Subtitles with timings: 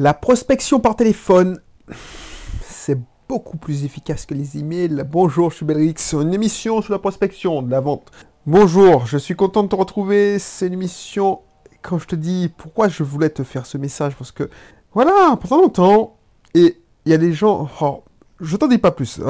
[0.00, 1.60] La prospection par téléphone,
[2.62, 5.04] c'est beaucoup plus efficace que les emails.
[5.06, 8.10] Bonjour, je suis Belrix une émission sur la prospection de la vente.
[8.46, 10.38] Bonjour, je suis content de te retrouver.
[10.38, 11.40] C'est une émission,
[11.82, 14.48] quand je te dis pourquoi je voulais te faire ce message, parce que
[14.94, 16.16] voilà, pendant longtemps,
[16.54, 18.02] et il y a des gens, oh,
[18.40, 19.20] je t'en dis pas plus.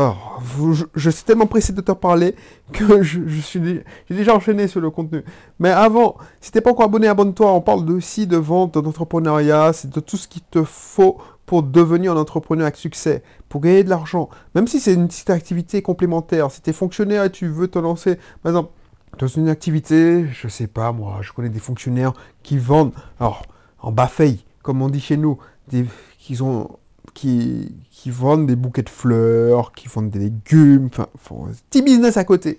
[0.95, 2.35] je, suis tellement pressé de te parler
[2.73, 3.61] que je, suis
[4.09, 5.25] j'ai déjà enchaîné sur le contenu.
[5.59, 7.53] Mais avant, si t'es pas encore abonné, abonne-toi.
[7.53, 12.13] On parle aussi de vente, d'entrepreneuriat, c'est de tout ce qu'il te faut pour devenir
[12.13, 14.29] un entrepreneur avec succès, pour gagner de l'argent.
[14.55, 17.79] Même si c'est une petite activité complémentaire, si tu es fonctionnaire et tu veux te
[17.79, 18.71] lancer, par exemple,
[19.19, 22.13] dans une activité, je sais pas moi, je connais des fonctionnaires
[22.45, 23.43] qui vendent, alors
[23.81, 25.87] en bafeille, comme on dit chez nous, des,
[26.19, 26.79] qui ont
[27.13, 27.75] qui,
[28.07, 32.25] vendent des bouquets de fleurs, qui vendent des légumes, enfin, font un petit business à
[32.25, 32.57] côté.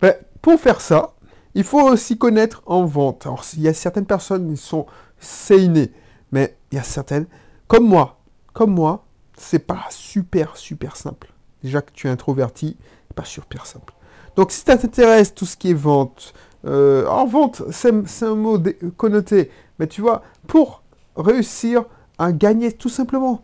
[0.00, 1.14] Ben, pour faire ça,
[1.54, 3.26] il faut aussi connaître en vente.
[3.26, 4.86] Alors, il y a certaines personnes qui sont
[5.18, 5.68] c'est
[6.32, 7.26] mais il y a certaines,
[7.66, 8.20] comme moi,
[8.52, 9.04] comme moi,
[9.36, 11.32] c'est pas super, super simple.
[11.62, 12.76] Déjà que tu es introverti,
[13.14, 13.92] pas super simple.
[14.36, 16.32] Donc, si ça t'intéresse tout ce qui est vente,
[16.64, 17.90] euh, en vente, c'est
[18.22, 18.58] un mot
[18.96, 20.82] connoté, mais tu vois, pour
[21.16, 21.84] réussir
[22.18, 23.42] à gagner tout simplement,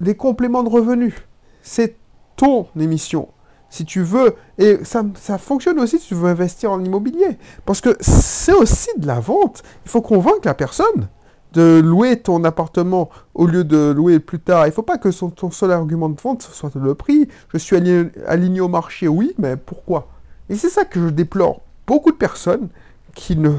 [0.00, 1.14] des compléments de revenus.
[1.62, 1.96] C'est
[2.36, 3.28] ton émission.
[3.70, 7.38] Si tu veux, et ça, ça fonctionne aussi si tu veux investir en immobilier.
[7.64, 9.62] Parce que c'est aussi de la vente.
[9.86, 11.08] Il faut convaincre la personne
[11.52, 14.66] de louer ton appartement au lieu de louer plus tard.
[14.66, 17.28] Il ne faut pas que son, ton seul argument de vente soit le prix.
[17.52, 20.08] Je suis aligné, aligné au marché, oui, mais pourquoi?
[20.48, 21.60] Et c'est ça que je déplore.
[21.86, 22.68] Beaucoup de personnes
[23.14, 23.50] qui ne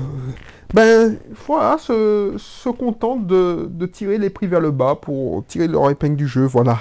[0.74, 5.68] ben voilà, se, se contentent de, de, tirer les prix vers le bas pour tirer
[5.68, 6.80] leur épingle du jeu, voilà.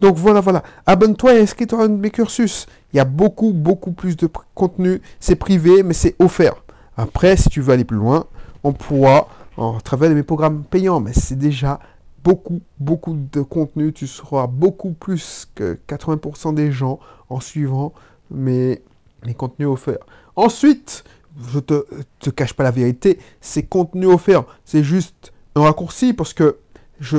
[0.00, 0.62] Donc voilà, voilà.
[0.86, 2.66] Abonne-toi et inscris-toi à mes cursus.
[2.92, 5.02] Il y a beaucoup, beaucoup plus de contenu.
[5.20, 6.54] C'est privé, mais c'est offert.
[6.96, 8.24] Après, si tu veux aller plus loin,
[8.64, 11.80] on pourra, en travers mes programmes payants, mais c'est déjà
[12.24, 13.92] beaucoup, beaucoup de contenu.
[13.92, 17.92] Tu seras beaucoup plus que 80% des gens en suivant
[18.30, 18.82] mes,
[19.26, 20.06] mes contenus offerts.
[20.36, 21.04] Ensuite,
[21.52, 21.84] je te,
[22.18, 24.44] te cache pas la vérité, c'est contenu offert.
[24.64, 26.58] C'est juste un raccourci parce que
[27.00, 27.18] je,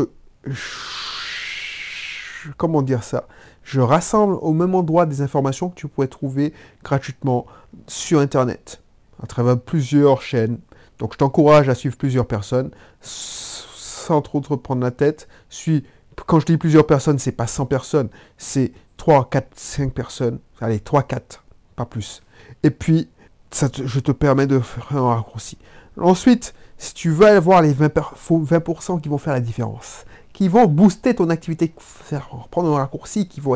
[2.58, 3.28] comment dire ça?
[3.63, 6.53] Je rassemble au même endroit des informations que tu pourrais trouver
[6.84, 7.46] gratuitement
[7.88, 8.81] sur Internet,
[9.22, 10.59] à travers plusieurs chaînes.
[10.97, 12.72] Donc je t'encourage à suivre plusieurs personnes,
[13.02, 15.28] sans trop te prendre la tête.
[15.50, 15.85] Suis,
[16.25, 20.40] quand je dis plusieurs personnes, c'est pas 100 personnes, c'est 3, 4, 5 personnes.
[20.59, 22.22] Allez, 3, 4, pas plus.
[22.63, 23.09] Et puis,
[23.52, 25.58] je te permets de faire un raccourci.
[25.98, 31.16] Ensuite, si tu veux avoir les 20%, qui vont faire la différence, qui vont booster
[31.16, 33.56] ton activité, faire, prendre un raccourci, qui vont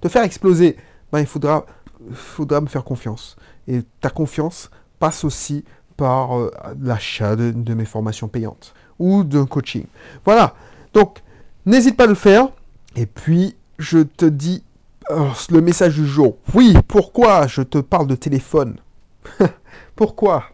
[0.00, 0.76] te faire exploser,
[1.12, 1.66] ben, il faudra,
[2.60, 3.36] me faire confiance.
[3.68, 5.64] Et ta confiance passe aussi
[5.96, 6.50] par euh,
[6.80, 9.84] l'achat de, de, mes formations payantes ou d'un coaching.
[10.24, 10.54] Voilà.
[10.94, 11.22] Donc,
[11.66, 12.48] n'hésite pas à le faire.
[12.96, 14.64] Et puis, je te dis
[15.50, 16.36] le message du jour.
[16.54, 18.76] Oui, pourquoi je te parle de téléphone?
[19.96, 20.44] Pourquoi?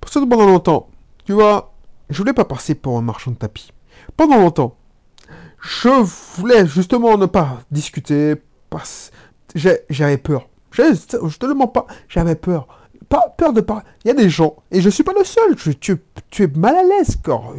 [0.00, 0.88] Parce que pendant longtemps,
[1.24, 1.72] tu vois,
[2.08, 3.72] je voulais pas passer pour un marchand de tapis.
[4.16, 4.76] Pendant longtemps,
[5.60, 8.34] je voulais justement ne pas discuter,
[8.70, 9.10] parce
[9.54, 10.48] j'avais peur.
[10.70, 10.82] Je,
[11.36, 12.68] te le mens pas, j'avais peur.
[13.08, 13.82] Pas peur de parler.
[14.04, 15.98] Il y a des gens, et je suis pas le seul, tu,
[16.38, 17.54] es mal à l'aise, corps.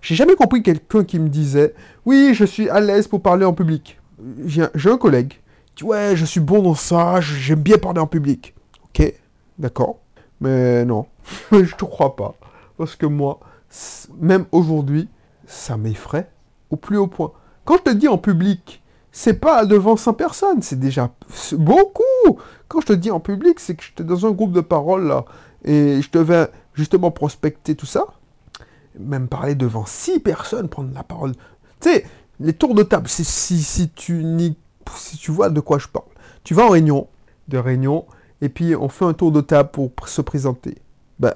[0.00, 1.74] J'ai jamais compris quelqu'un qui me disait,
[2.06, 3.98] oui, je suis à l'aise pour parler en public.
[4.46, 5.34] J'ai un collègue,
[5.82, 8.54] ouais, je suis bon dans ça, j'aime bien parler en public.
[8.84, 9.12] Ok,
[9.58, 9.98] D'accord
[10.40, 11.06] Mais non,
[11.52, 12.34] je te crois pas.
[12.76, 13.40] Parce que moi,
[14.18, 15.08] même aujourd'hui,
[15.46, 16.30] ça m'effraie
[16.70, 17.32] au plus haut point.
[17.64, 18.82] Quand je te dis en public,
[19.12, 21.10] c'est pas devant 100 personnes, c'est déjà
[21.52, 22.02] beaucoup.
[22.68, 25.24] Quand je te dis en public, c'est que j'étais dans un groupe de parole là,
[25.64, 28.06] et je devais justement prospecter tout ça,
[28.98, 31.32] même parler devant 6 personnes, prendre la parole.
[31.80, 32.04] Tu sais,
[32.40, 34.24] les tours de table, si, si, tu,
[34.96, 36.06] si tu vois de quoi je parle.
[36.42, 37.06] Tu vas en réunion,
[37.48, 38.04] de réunion,
[38.44, 40.76] et puis on fait un tour de table pour se présenter.
[41.18, 41.32] Ben,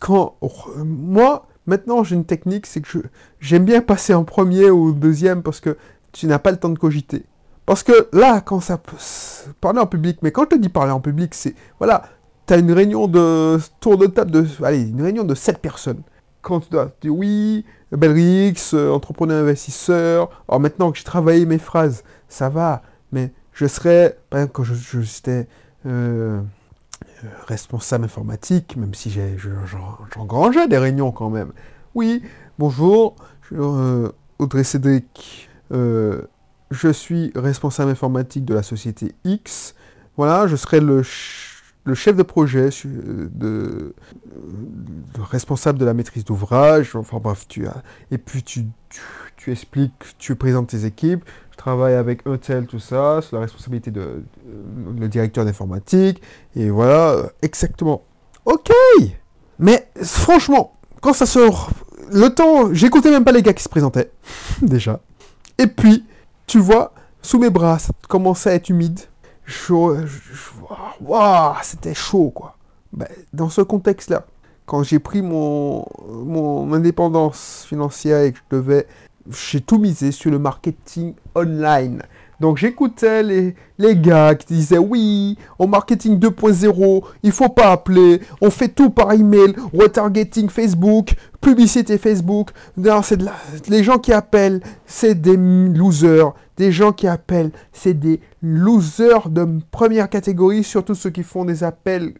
[0.00, 0.36] quand
[0.78, 3.02] moi, maintenant j'ai une technique, c'est que
[3.38, 5.76] j'aime bien passer en premier ou deuxième parce que
[6.12, 7.26] tu n'as pas le temps de cogiter.
[7.66, 8.96] Parce que là, quand ça peut
[9.60, 12.04] parler en public, mais quand je te dis parler en public, c'est voilà,
[12.46, 16.00] tu as une réunion de tour de table de allez, une réunion de 7 personnes.
[16.40, 21.58] Quand tu dois dire oui, Belrix, euh, entrepreneur investisseur, alors maintenant que j'ai travaillé mes
[21.58, 22.80] phrases, ça va,
[23.12, 25.02] mais je serais, par exemple, quand je, je
[25.86, 26.40] euh,
[27.46, 29.10] responsable informatique, même si
[30.14, 31.52] j'engrangeais des réunions quand même.
[31.94, 32.22] Oui,
[32.58, 33.14] bonjour,
[33.52, 36.22] euh, Audrey Cédric, euh,
[36.70, 39.74] je suis responsable informatique de la société X.
[40.16, 43.94] Voilà, je serai le chef de projet, de,
[45.18, 48.66] responsable de la maîtrise d'ouvrage, enfin bref, tu as, et puis tu,
[49.46, 51.24] expliques, tu présentes tes équipes,
[51.56, 54.22] travaille avec tel, tout ça, c'est la responsabilité de,
[54.98, 56.22] le directeur d'informatique,
[56.54, 58.04] et voilà, exactement.
[58.44, 58.70] Ok
[59.58, 61.70] Mais franchement, quand ça sort,
[62.12, 64.10] le temps, j'écoutais même pas les gars qui se présentaient,
[64.62, 65.00] déjà.
[65.58, 66.04] Et puis,
[66.46, 66.92] tu vois,
[67.22, 69.00] sous mes bras, ça commençait à être humide.
[69.44, 69.96] Chaud,
[71.00, 72.56] waouh, c'était chaud, quoi.
[72.92, 74.24] Ben, dans ce contexte-là,
[74.64, 78.86] quand j'ai pris mon, mon indépendance financière et que je devais,
[79.30, 82.02] j'ai tout misé sur le marketing online.
[82.40, 88.20] Donc j'écoutais les, les gars qui disaient oui, en marketing 2.0, il faut pas appeler,
[88.40, 92.50] on fait tout par email, retargeting Facebook, publicité Facebook.
[92.76, 93.18] Non, c'est
[93.68, 96.34] les gens qui appellent, c'est des losers.
[96.58, 101.64] Des gens qui appellent, c'est des losers de première catégorie, surtout ceux qui font des
[101.64, 102.14] appels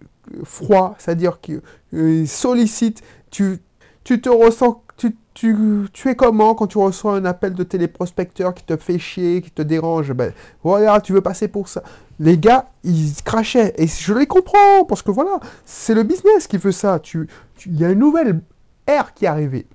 [0.45, 1.63] froids, c'est-à-dire qu'ils
[1.95, 3.59] euh, sollicitent, tu,
[4.05, 8.77] tu te ressens tu, es comment quand tu reçois un appel de téléprospecteur qui te
[8.77, 10.13] fait chier, qui te dérange?
[10.13, 11.83] Ben voilà, tu veux passer pour ça.
[12.19, 13.75] Les gars, ils crachaient.
[13.77, 17.01] Et je les comprends, parce que voilà, c'est le business qui fait ça.
[17.13, 18.41] Il tu, y a une nouvelle
[18.87, 19.67] ère qui est arrivée.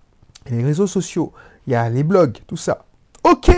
[0.49, 1.33] Les réseaux sociaux,
[1.67, 2.85] il y a les blogs, tout ça.
[3.23, 3.51] Ok,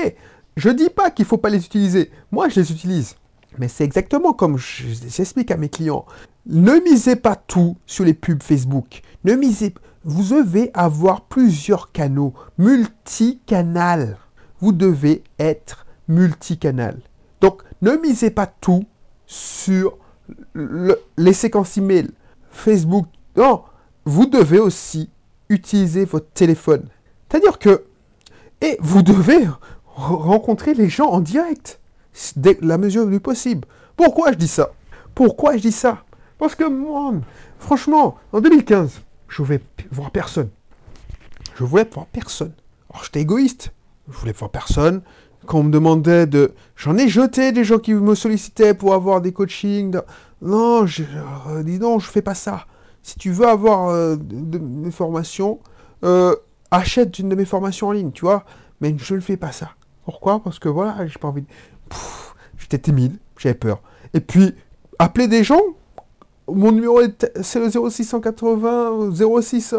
[0.57, 2.11] je dis pas qu'il faut pas les utiliser.
[2.31, 3.15] Moi, je les utilise.
[3.57, 6.05] Mais c'est exactement comme j'explique à mes clients.
[6.45, 9.01] Ne misez pas tout sur les pubs Facebook.
[9.23, 14.17] Ne misez pas vous devez avoir plusieurs canaux, multicanal.
[14.59, 16.99] Vous devez être multicanal.
[17.41, 18.85] Donc, ne misez pas tout
[19.25, 19.97] sur
[20.55, 22.09] les séquences email,
[22.49, 23.07] Facebook.
[23.35, 23.63] Non,
[24.05, 25.09] vous devez aussi
[25.49, 26.87] utiliser votre téléphone.
[27.29, 27.83] C'est-à-dire que,
[28.61, 29.47] et vous devez
[29.95, 31.79] rencontrer les gens en direct,
[32.35, 33.67] dès la mesure du possible.
[33.95, 34.71] Pourquoi je dis ça?
[35.15, 36.03] Pourquoi je dis ça?
[36.37, 37.13] Parce que moi,
[37.59, 39.01] franchement, en 2015,
[39.33, 40.49] je voulais voir personne.
[41.55, 42.53] Je voulais voir personne.
[42.89, 43.73] Alors j'étais égoïste.
[44.09, 45.01] Je voulais voir personne.
[45.45, 46.53] Quand on me demandait de...
[46.75, 49.97] J'en ai jeté des gens qui me sollicitaient pour avoir des coachings.
[50.41, 51.03] Non, je
[51.63, 52.67] dis non, je fais pas ça.
[53.01, 55.59] Si tu veux avoir euh, des formations,
[56.03, 56.35] euh,
[56.71, 58.45] achète une de mes formations en ligne, tu vois.
[58.81, 59.71] Mais je ne fais pas ça.
[60.05, 60.41] Pourquoi?
[60.41, 61.47] Parce que voilà, j'ai pas envie de...
[62.57, 63.81] J'étais timide, j'avais peur.
[64.13, 64.53] Et puis,
[64.99, 65.61] appeler des gens,
[66.47, 67.01] mon numéro
[67.41, 69.75] c'est le 0680 06.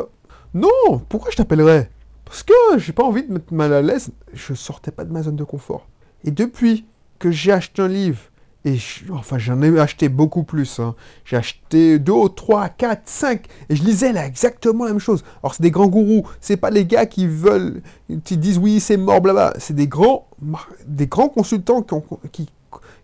[0.55, 0.69] Non,
[1.08, 1.90] pourquoi je t'appellerais?
[2.25, 4.11] Parce que j'ai pas envie de mettre mal à l'aise.
[4.32, 5.87] Je sortais pas de ma zone de confort.
[6.25, 6.87] Et depuis
[7.19, 8.20] que j'ai acheté un livre,
[8.64, 8.78] et
[9.12, 10.94] enfin j'en ai acheté beaucoup plus, hein.
[11.25, 15.22] j'ai acheté 2, 3, 4, 5, et je lisais là exactement la même chose.
[15.43, 17.82] Alors c'est des grands gourous, c'est pas les gars qui veulent,
[18.25, 19.52] qui disent oui c'est mort, blabla.
[19.58, 20.28] C'est des grands,
[20.87, 21.82] des grands consultants
[22.32, 22.49] qui,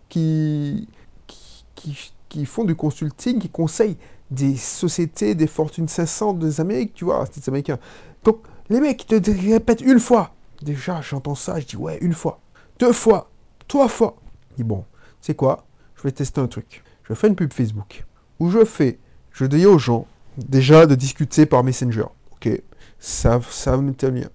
[0.09, 0.87] qui,
[1.27, 2.13] qui, qui qui
[2.45, 3.97] font du consulting, qui conseillent
[4.29, 7.79] des sociétés, des fortunes 500 des Amériques, tu vois, des Américains.
[8.23, 10.33] Donc, les mecs, ils te répètent une fois.
[10.61, 12.39] Déjà, j'entends ça, je dis, ouais, une fois.
[12.79, 13.29] Deux fois.
[13.67, 14.15] Trois fois.
[14.51, 14.85] Je dis, bon,
[15.19, 15.65] c'est quoi?
[15.95, 16.83] Je vais tester un truc.
[17.03, 18.05] Je fais une pub Facebook
[18.39, 18.97] où je fais,
[19.31, 20.07] je dis aux gens,
[20.37, 22.05] déjà de discuter par Messenger.
[22.31, 22.49] Ok,
[22.97, 24.29] ça, ça me bien.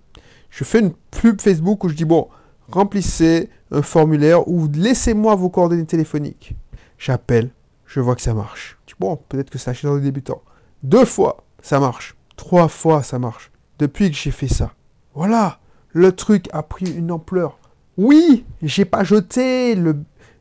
[0.51, 2.29] Je fais une pub Facebook où je dis, bon,
[2.71, 6.55] remplissez un formulaire ou laissez-moi vos coordonnées téléphoniques.
[6.99, 7.51] J'appelle,
[7.87, 8.77] je vois que ça marche.
[8.99, 10.43] Bon, peut-être que ça chez les débutants.
[10.83, 12.17] Deux fois, ça marche.
[12.37, 13.51] Trois fois, ça marche.
[13.79, 14.73] Depuis que j'ai fait ça.
[15.15, 15.59] Voilà,
[15.91, 17.59] le truc a pris une ampleur.
[17.99, 19.97] Oui, j'ai pas jeté le,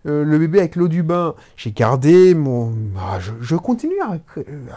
[0.05, 1.35] euh, bébé avec l'eau du bain.
[1.57, 2.73] J'ai gardé mon...
[2.97, 4.17] Ah, je, continue à...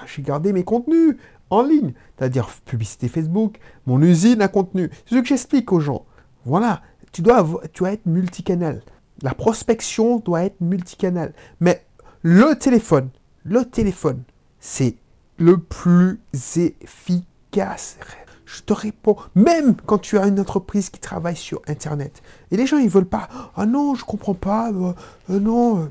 [0.06, 1.16] J'ai gardé mes contenus
[1.50, 1.92] en ligne.
[2.16, 4.90] C'est-à-dire publicité Facebook, mon usine à contenu.
[5.06, 6.04] C'est ce que j'explique aux gens.
[6.44, 6.82] Voilà,
[7.12, 8.82] tu dois, tu dois être multicanal.
[9.22, 11.32] La prospection doit être multicanal.
[11.60, 11.84] Mais
[12.22, 13.10] le téléphone,
[13.44, 14.22] le téléphone,
[14.60, 14.96] c'est
[15.38, 16.20] le plus
[16.56, 17.96] efficace.
[18.44, 22.22] Je te réponds, même quand tu as une entreprise qui travaille sur Internet.
[22.50, 23.28] Et les gens, ils veulent pas.
[23.56, 24.70] Ah non, je comprends pas.
[24.70, 24.92] Euh,
[25.30, 25.90] euh, non, euh,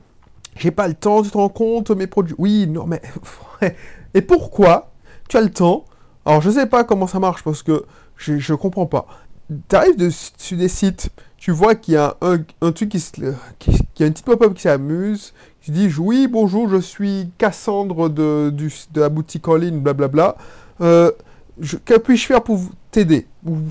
[0.55, 2.36] j'ai pas le temps, tu te rends compte, mes produits.
[2.38, 3.01] Oui, non, mais.
[4.13, 4.91] Et pourquoi
[5.29, 5.86] tu as le temps?
[6.25, 7.86] Alors, je sais pas comment ça marche parce que
[8.17, 9.05] je, ne comprends pas.
[9.69, 13.03] Tu arrives sur des sites, tu vois qu'il y a un, truc qui,
[13.60, 18.51] qui, a une petite pop-up qui s'amuse, qui dit oui, bonjour, je suis Cassandre de,
[18.96, 20.36] la boutique en ligne, blablabla.
[20.82, 21.12] Euh,
[21.86, 22.60] que puis-je faire pour
[22.91, 23.27] t'aider?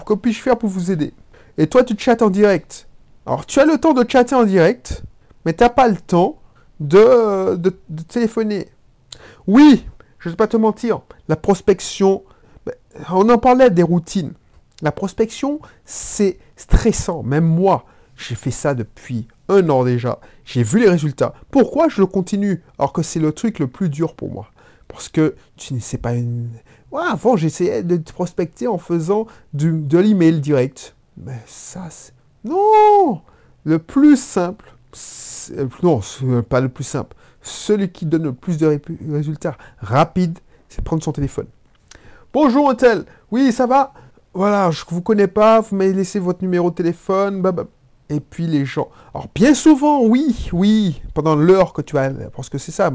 [0.06, 1.12] Que puis-je faire pour vous aider?
[1.58, 2.86] Et toi, tu chattes en direct.
[3.24, 5.02] Alors, tu as le temps de chatter en direct,
[5.44, 6.38] mais tu n'as pas le temps
[6.78, 7.72] de, de,
[8.08, 8.68] téléphoner.
[9.46, 9.84] Oui,
[10.18, 12.22] je ne vais pas te mentir, la prospection,
[12.64, 12.74] ben,
[13.10, 14.32] on en parlait des routines.
[14.82, 17.22] La prospection, c'est stressant.
[17.22, 20.18] Même moi, J'ai fait ça depuis un an déjà.
[20.44, 21.34] J'ai vu les résultats.
[21.50, 24.48] Pourquoi je le continue alors que c'est le truc le plus dur pour moi?
[24.88, 26.48] Parce que tu ne sais pas une...
[26.90, 30.94] Ouais, avant, j'essayais de te prospecter en faisant de l'email direct.
[31.16, 32.12] Mais ça, c'est...
[32.44, 33.22] Non
[33.64, 34.72] Le plus simple,
[35.82, 36.00] non,
[36.48, 38.80] pas le plus simple, celui qui donne le plus de
[39.10, 41.46] résultats rapides, c'est prendre son téléphone.
[42.32, 43.92] Bonjour Intel, oui ça va?
[44.36, 47.42] Voilà, je ne vous connais pas, vous m'avez laissé votre numéro de téléphone,
[48.10, 48.90] et puis les gens.
[49.14, 52.92] Alors bien souvent, oui, oui, pendant l'heure que tu vas, parce que c'est ça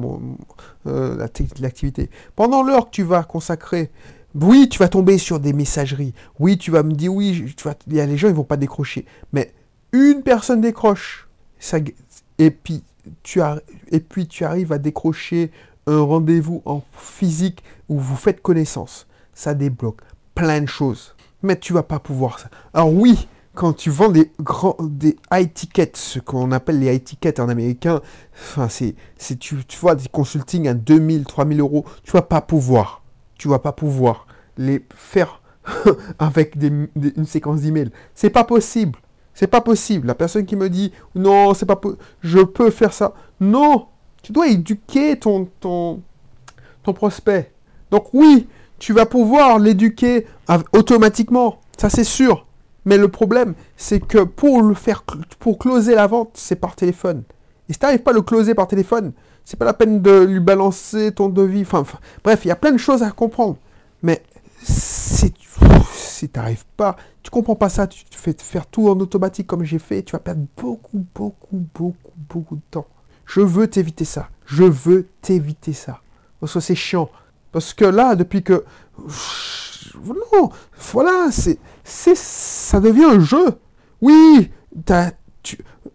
[0.85, 1.27] euh,
[1.59, 3.89] l'activité, pendant l'heure que tu vas consacrer,
[4.35, 7.51] oui, tu vas tomber sur des messageries, oui, tu vas me dire, oui,
[7.87, 9.51] il y a les gens, ils vont pas décrocher, mais
[9.93, 11.27] une personne décroche,
[12.37, 12.83] et puis
[13.23, 13.41] tu
[13.89, 15.49] et puis tu arrives à décrocher
[15.87, 20.01] un rendez-vous en physique où vous faites connaissance, ça débloque
[20.35, 21.15] plein de choses.
[21.43, 22.49] Mais tu vas pas pouvoir ça.
[22.73, 27.03] Alors oui, quand tu vends des grands, des high tickets, ce qu'on appelle les high
[27.03, 28.01] tickets en américain,
[28.33, 33.03] enfin c'est, c'est tu, vois des consulting à 2000, 3000 euros, tu vas pas pouvoir,
[33.37, 35.41] tu vas pas pouvoir les faire
[36.19, 37.91] avec une séquence d'emails.
[38.15, 38.99] C'est pas possible.
[39.33, 40.07] C'est pas possible.
[40.07, 41.79] La personne qui me dit non, c'est pas
[42.21, 43.13] je peux faire ça.
[43.39, 43.87] Non,
[44.21, 46.01] tu dois éduquer ton, ton,
[46.83, 47.51] ton prospect.
[47.89, 48.47] Donc oui,
[48.81, 50.25] tu vas pouvoir l'éduquer
[50.73, 52.47] automatiquement, ça c'est sûr.
[52.85, 55.03] Mais le problème, c'est que pour le faire,
[55.37, 57.21] pour closer la vente, c'est par téléphone.
[57.69, 59.13] Et si tu n'arrives pas à le closer par téléphone,
[59.45, 61.61] c'est pas la peine de lui balancer ton devis.
[61.61, 61.83] Enfin,
[62.23, 63.57] bref, il y a plein de choses à comprendre.
[64.01, 64.23] Mais
[64.63, 65.31] si,
[65.93, 69.63] si tu n'arrives pas, tu comprends pas ça, tu fais faire tout en automatique comme
[69.63, 72.87] j'ai fait, tu vas perdre beaucoup, beaucoup, beaucoup, beaucoup de temps.
[73.27, 74.29] Je veux t'éviter ça.
[74.47, 76.01] Je veux t'éviter ça.
[76.39, 77.11] Parce que c'est chiant.
[77.51, 78.63] Parce que là, depuis que
[80.05, 80.49] non,
[80.91, 83.57] voilà, c'est, ça devient un jeu.
[84.01, 84.51] Oui,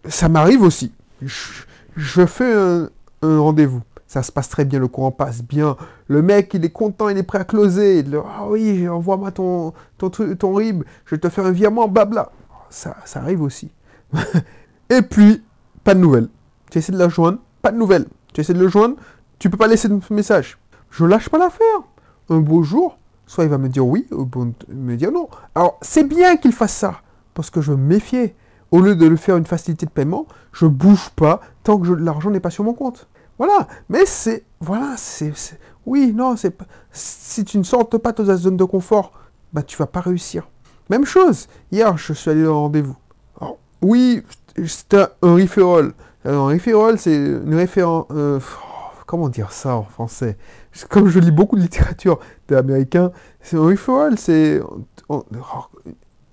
[0.07, 0.91] ça m'arrive aussi.
[1.21, 2.89] Je, fais un,
[3.21, 3.81] rendez-vous.
[4.07, 5.75] Ça se passe très bien, le courant passe bien.
[6.07, 8.05] Le mec, il est content, il est prêt à closer.
[8.25, 12.31] Ah oui, envoie-moi ton, ton, ton RIB, je vais te faire un virement, blabla.
[12.69, 13.69] Ça, arrive aussi.
[14.89, 15.43] Et puis,
[15.83, 16.29] pas de nouvelles.
[16.71, 18.05] Tu essaies de la joindre, pas de nouvelles.
[18.33, 18.95] Tu essaies de le joindre,
[19.39, 20.57] tu peux pas laisser de message.
[20.89, 21.83] Je lâche pas l'affaire.
[22.29, 24.25] Un beau jour, Soit il va me dire oui, ou
[24.69, 25.27] me dire non.
[25.53, 27.01] Alors, c'est bien qu'il fasse ça,
[27.33, 28.35] parce que je me méfiais.
[28.71, 32.29] Au lieu de le faire une facilité de paiement, je bouge pas tant que l'argent
[32.29, 33.07] n'est pas sur mon compte.
[33.37, 33.67] Voilà.
[33.89, 35.33] Mais c'est, voilà, c'est,
[35.85, 36.57] oui, non, c'est
[36.91, 39.11] si tu ne sortes pas de ta zone de confort,
[39.53, 40.49] bah, tu vas pas réussir.
[40.89, 41.47] Même chose.
[41.71, 42.95] Hier, je suis allé au rendez-vous.
[43.81, 44.23] oui,
[44.65, 45.93] c'était un referral.
[46.25, 48.39] Un referral, c'est une référence, euh,
[49.05, 50.37] comment dire ça en français?
[50.89, 52.19] Comme je lis beaucoup de littérature
[52.51, 54.61] américain, c'est un referral, c'est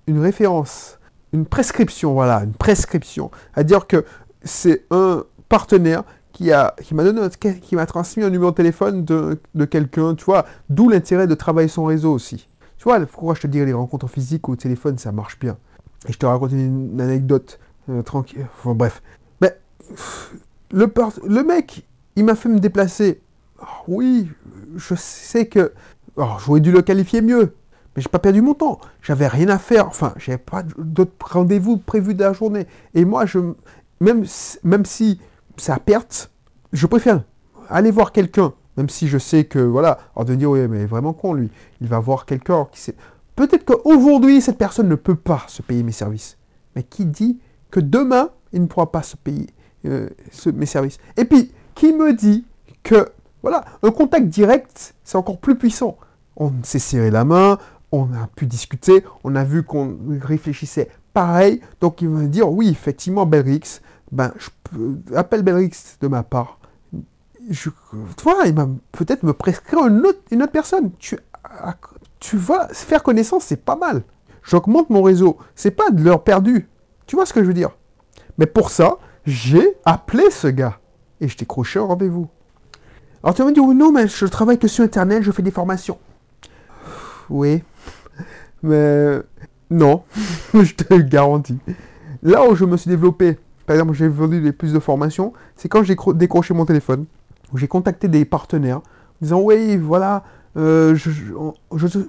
[0.07, 0.99] une référence,
[1.33, 3.31] une prescription, voilà, une prescription.
[3.55, 4.05] À dire que
[4.43, 10.15] c'est un partenaire qui a qui m'a transmis un numéro de téléphone de, de quelqu'un,
[10.15, 12.49] tu vois, d'où l'intérêt de travailler son réseau aussi.
[12.77, 15.57] Tu vois, pourquoi je te dis les rencontres physiques ou au téléphone, ça marche bien.
[16.09, 17.59] Et je te raconte une, anecdote
[17.89, 18.47] euh, tranquille.
[18.59, 19.03] Enfin, bref.
[19.41, 19.57] Mais
[20.71, 20.93] le,
[21.27, 21.87] le mec,
[22.17, 23.23] il m'a fait me déplacer.
[23.89, 24.31] Oui,
[24.77, 25.73] je sais que
[26.17, 27.55] j'aurais dû le qualifier mieux,
[27.95, 28.81] mais j'ai pas perdu mon temps.
[29.03, 29.87] J'avais rien à faire.
[29.87, 32.67] Enfin, j'avais pas d'autres rendez-vous prévus de la journée.
[32.95, 33.25] Et moi,
[34.01, 35.21] même si
[35.57, 36.31] c'est à perte,
[36.73, 37.23] je préfère
[37.69, 41.13] aller voir quelqu'un, même si je sais que, voilà, alors de dire, oui, mais vraiment
[41.13, 41.51] con, lui.
[41.81, 42.97] Il va voir quelqu'un qui sait.
[43.37, 46.39] Peut-être qu'aujourd'hui, cette personne ne peut pas se payer mes services.
[46.77, 47.39] Mais qui dit
[47.71, 49.49] que demain, il ne pourra pas se payer
[49.87, 50.09] euh,
[50.55, 52.45] mes services Et puis, qui me dit
[52.83, 53.09] que,
[53.45, 55.99] voilà, un contact direct, c'est encore plus puissant.
[56.37, 57.59] On s'est serré la main,
[57.93, 62.71] on a pu discuter, on a vu qu'on réfléchissait pareil, donc il va dire, oui,
[62.71, 63.83] effectivement, Belrix,
[64.13, 66.59] ben, je peux, appelle Belrix de ma part.
[67.51, 70.93] Je, tu vois, il va peut-être me prescrire une autre, personne.
[70.99, 71.19] Tu,
[72.39, 74.05] vas faire connaissance, c'est pas mal.
[74.43, 75.37] J'augmente mon réseau.
[75.55, 76.67] C'est pas de l'heure perdue.
[77.07, 77.77] Tu vois ce que je veux dire?
[78.39, 78.97] Mais pour ça,
[79.27, 80.79] j'ai appelé ce gars
[81.21, 82.31] et je décroché un rendez-vous.
[83.25, 85.51] Alors tu vas me dire, non, mais je travaille que sur Internet, je fais des
[85.51, 85.97] formations.
[87.31, 87.63] Oui,
[88.63, 89.19] mais
[89.71, 90.03] non,
[90.53, 91.59] je te le garantis.
[92.23, 95.71] Là où je me suis développé, par exemple, j'ai vendu les plus de formations, c'est
[95.71, 97.07] quand j'ai décroché mon téléphone,
[97.51, 98.83] où j'ai contacté des partenaires,
[99.23, 100.23] disant, oui, voilà,
[100.59, 101.11] euh, je,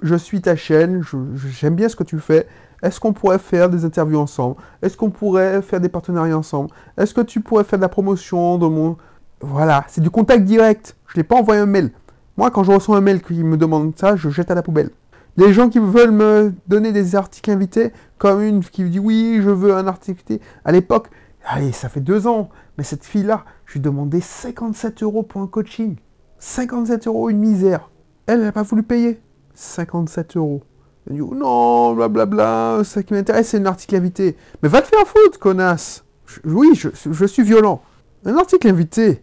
[0.02, 1.02] je, suis ta chaîne,
[1.48, 2.46] j'aime bien ce que tu fais,
[2.82, 4.56] est-ce qu'on pourrait faire des interviews ensemble?
[4.82, 6.68] Est-ce qu'on pourrait faire des partenariats ensemble?
[6.98, 8.98] Est-ce que tu pourrais faire de la promotion de mon...
[9.40, 10.96] Voilà, c'est du contact direct.
[11.06, 11.90] Je ne l'ai pas envoyé un mail.
[12.36, 14.90] Moi, quand je reçois un mail qui me demande ça, je jette à la poubelle.
[15.36, 19.40] Les gens qui veulent me donner des articles invités, comme une qui me dit oui,
[19.42, 20.40] je veux un article invité.
[20.64, 21.08] À l'époque,
[21.44, 25.46] allez, ça fait deux ans, mais cette fille-là, je lui demandais 57 euros pour un
[25.46, 25.96] coaching.
[26.38, 27.90] 57 euros, une misère.
[28.26, 29.20] Elle, n'a pas voulu payer.
[29.54, 30.62] 57 euros.
[31.06, 34.36] Elle dit, oh non, blablabla, ça qui m'intéresse, c'est un article invité.
[34.62, 36.04] Mais va te faire foutre, connasse.
[36.44, 37.82] oui, je, suis violent.
[38.24, 39.22] Un article invité.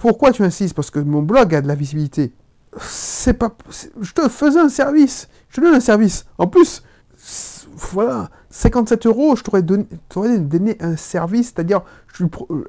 [0.00, 0.74] Pourquoi tu insistes?
[0.74, 2.32] Parce que mon blog a de la visibilité.
[2.80, 3.56] C'est pas...
[4.00, 5.28] Je te faisais un service.
[5.48, 6.26] Je te donne un service.
[6.38, 6.82] En plus,
[7.76, 9.86] voilà, 57 euros, je t'aurais donné,
[10.38, 11.82] donné, un service, c'est-à-dire,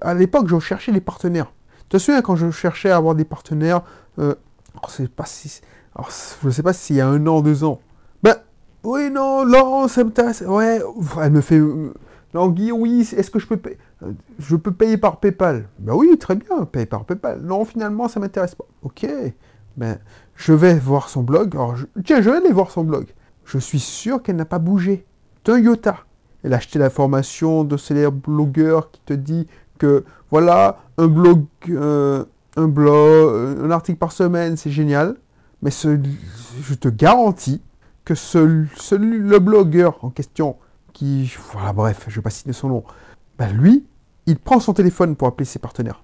[0.01, 1.51] à l'époque, je cherchais des partenaires.
[1.84, 3.82] Tu te souviens quand je cherchais à avoir des partenaires,
[4.20, 4.36] euh,
[5.15, 5.62] pas si,
[6.41, 7.79] je ne sais pas s'il y a un an, deux ans.
[8.24, 8.36] Ben,
[8.84, 10.41] oui, non, non, ça m'intéresse.
[10.41, 10.82] Ouais,
[11.22, 11.62] elle me fait.
[12.36, 13.78] Euh, Guy, oui, est-ce que je peux payer
[14.38, 15.68] Je peux payer par PayPal?
[15.80, 17.42] Ben oui, très bien, payer par PayPal.
[17.42, 18.66] Non, finalement, ça m'intéresse pas.
[18.84, 19.08] Ok,
[19.78, 19.98] ben,
[20.36, 21.56] je vais voir son blog.
[21.56, 23.08] Alors, tiens, je vais aller voir son blog.
[23.46, 25.06] Je suis sûr qu'elle n'a pas bougé
[25.46, 25.98] d'un iota.
[26.44, 31.46] Elle a acheté la formation de célèbre blogueur qui te dit que voilà, un blog,
[31.70, 32.24] euh,
[32.56, 35.16] un blog, un article par semaine, c'est génial.
[35.62, 37.62] Mais je te garantis
[38.06, 38.14] que
[38.96, 40.56] le blogueur en question,
[41.51, 42.84] voilà, bref, je ne vais pas son nom,
[43.38, 43.86] ben lui,
[44.25, 46.03] il prend son téléphone pour appeler ses partenaires.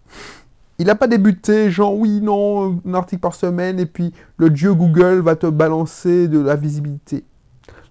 [0.77, 4.73] Il n'a pas débuté, genre oui, non, un article par semaine, et puis le dieu
[4.73, 7.23] Google va te balancer de la visibilité.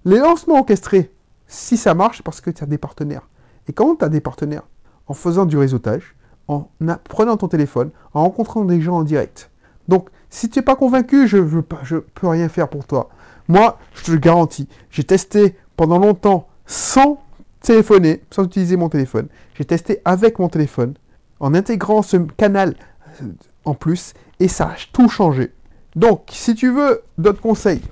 [0.04, 1.10] Les lancements orchestrés,
[1.46, 3.28] si ça marche, parce que tu as des partenaires.
[3.68, 4.64] Et comment tu as des partenaires?
[5.06, 6.14] En faisant du réseautage,
[6.48, 6.68] en
[7.04, 9.50] prenant ton téléphone, en rencontrant des gens en direct.
[9.88, 13.08] Donc, si tu n'es pas convaincu, je ne peux rien faire pour toi.
[13.48, 17.22] Moi, je te le garantis, j'ai testé pendant longtemps sans
[17.60, 19.28] téléphoner, sans utiliser mon téléphone.
[19.54, 20.94] J'ai testé avec mon téléphone,
[21.40, 22.74] en intégrant ce canal
[23.22, 23.28] euh,
[23.64, 25.52] en plus, et ça a tout changé.
[25.96, 27.82] Donc, si tu veux d'autres conseils,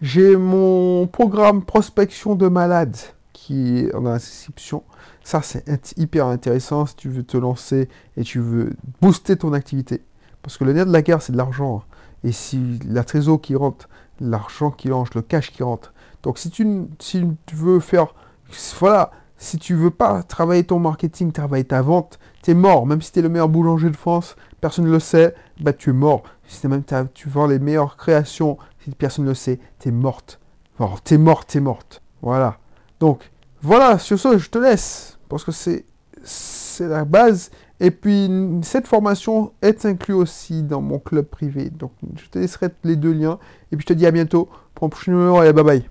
[0.00, 2.96] j'ai mon programme prospection de malades
[3.32, 4.84] qui est en inscription.
[5.24, 5.64] Ça, c'est
[5.98, 10.02] hyper intéressant si tu veux te lancer et tu veux booster ton activité.
[10.42, 11.82] Parce que le nerf de la guerre, c'est de l'argent.
[12.24, 13.88] Et si la trésor qui rentre,
[14.20, 15.92] l'argent qui lance, le cash qui rentre.
[16.28, 16.66] Donc si tu,
[17.54, 18.14] veux faire...
[18.80, 22.84] Voilà, si tu veux pas travailler ton marketing, travailler ta vente, tu es mort.
[22.84, 25.88] Même si tu es le meilleur boulanger de France, personne ne le sait, bah tu
[25.88, 26.24] es mort.
[26.46, 26.82] Si même
[27.14, 30.38] tu vends les meilleures créations, si personne ne le sait, tu es morte.
[31.02, 32.02] Tu es morte, tu es morte.
[32.20, 32.58] Voilà.
[33.00, 33.30] Donc,
[33.62, 35.18] voilà, sur ce, je te laisse.
[35.30, 35.86] Parce que c'est
[36.80, 37.50] la base.
[37.80, 41.70] Et puis, cette formation est inclue aussi dans mon club privé.
[41.70, 43.38] Donc, je te laisserai les deux liens.
[43.72, 45.38] Et puis, je te dis à bientôt pour un prochain numéro.
[45.38, 45.88] Allez, bye bye.